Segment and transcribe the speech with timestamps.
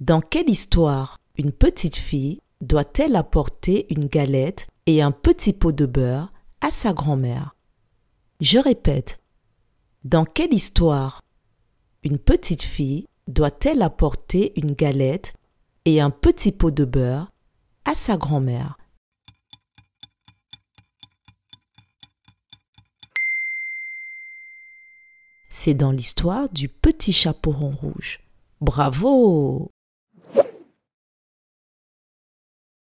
[0.00, 5.84] Dans quelle histoire une petite fille doit-elle apporter une galette et un petit pot de
[5.84, 7.54] beurre à sa grand-mère?
[8.40, 9.20] Je répète.
[10.04, 11.20] Dans quelle histoire
[12.02, 15.34] une petite fille doit-elle apporter une galette
[15.84, 17.30] et un petit pot de beurre
[17.84, 18.78] à sa grand-mère?
[25.50, 28.20] C'est dans l'histoire du petit chaperon rouge.
[28.62, 29.70] Bravo